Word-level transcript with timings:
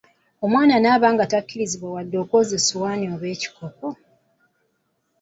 Omwana 0.45 0.75
n'aba 0.79 1.07
nga 1.13 1.25
takkirizibwa 1.31 1.87
wadde 1.95 2.15
okwoza 2.23 2.53
essowaani 2.59 3.05
oba 3.13 3.27
ekikopo! 3.33 3.89